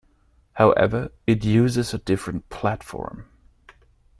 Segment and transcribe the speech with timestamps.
[0.53, 3.27] However, it uses a different platform.